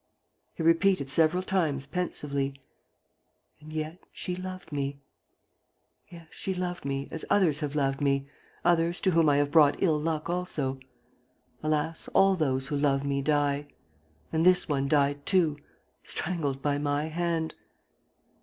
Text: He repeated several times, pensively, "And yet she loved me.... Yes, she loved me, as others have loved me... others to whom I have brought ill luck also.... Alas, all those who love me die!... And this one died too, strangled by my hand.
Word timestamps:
He 0.55 0.63
repeated 0.63 1.11
several 1.11 1.43
times, 1.43 1.85
pensively, 1.85 2.55
"And 3.59 3.71
yet 3.71 3.99
she 4.11 4.35
loved 4.35 4.71
me.... 4.71 4.99
Yes, 6.09 6.25
she 6.31 6.55
loved 6.55 6.85
me, 6.85 7.07
as 7.11 7.23
others 7.29 7.59
have 7.59 7.75
loved 7.75 8.01
me... 8.01 8.27
others 8.65 8.99
to 9.01 9.11
whom 9.11 9.29
I 9.29 9.37
have 9.37 9.51
brought 9.51 9.79
ill 9.83 9.99
luck 10.01 10.27
also.... 10.27 10.79
Alas, 11.61 12.07
all 12.15 12.35
those 12.35 12.65
who 12.65 12.75
love 12.77 13.03
me 13.05 13.21
die!... 13.21 13.67
And 14.33 14.43
this 14.43 14.67
one 14.67 14.87
died 14.87 15.23
too, 15.27 15.59
strangled 16.03 16.63
by 16.63 16.79
my 16.79 17.03
hand. 17.05 17.53